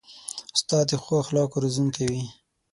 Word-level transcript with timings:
استاد 0.55 0.85
د 0.89 0.91
ښو 1.03 1.13
اخلاقو 1.23 1.61
روزونکی 1.63 2.05
وي. 2.11 2.23